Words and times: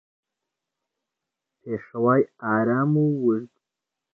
پێشەوای 1.61 2.23
ئارام 2.41 2.91
و 3.03 3.07
ورد 3.25 3.51